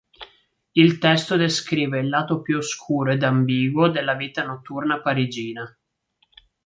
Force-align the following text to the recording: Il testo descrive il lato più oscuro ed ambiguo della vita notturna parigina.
Il 0.73 0.97
testo 0.97 1.35
descrive 1.35 1.99
il 1.99 2.09
lato 2.09 2.41
più 2.41 2.57
oscuro 2.57 3.11
ed 3.11 3.21
ambiguo 3.21 3.87
della 3.87 4.15
vita 4.15 4.43
notturna 4.43 4.99
parigina. 4.99 5.77